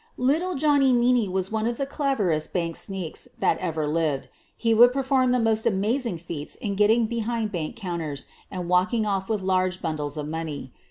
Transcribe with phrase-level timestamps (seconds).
[0.17, 4.29] Little Johnny Meaney was one of the cleverest l' bank sneaks ''that ever lived.
[4.57, 9.29] He would perform the most amazing feats in getting behind bank counters and walking off
[9.29, 10.71] with large bundles of money.